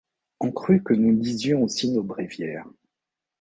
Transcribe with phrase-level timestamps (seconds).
[0.39, 2.65] Ont cru que nous lisions aussi nos bréviaires